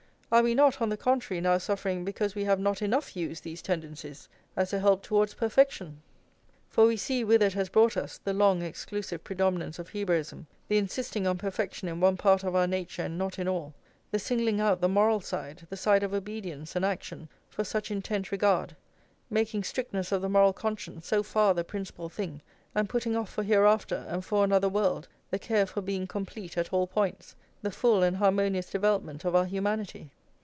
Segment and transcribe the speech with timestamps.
[0.33, 3.61] Are we not, on the contrary, now suffering because we have not enough used these
[3.61, 6.01] tendencies as a help towards perfection?
[6.69, 10.77] For we see whither it has brought us, the long exclusive predominance of Hebraism, the
[10.77, 13.73] insisting on perfection in one part of our nature and not in all;
[14.09, 18.31] the singling out the moral side, the side of obedience and action, for such intent
[18.31, 18.73] regard;
[19.29, 22.41] making strictness of the moral conscience so far the principal thing,
[22.73, 26.71] and putting off for hereafter and for another world the care for being complete at
[26.71, 30.09] all points, the full and harmonious development of our humanity.